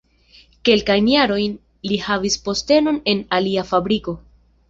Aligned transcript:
Kelkajn 0.67 1.09
jarojn 1.11 1.51
li 1.91 1.99
havis 2.07 2.39
postenon 2.47 2.99
en 3.13 3.23
alia 3.41 3.69
fabriko. 3.73 4.19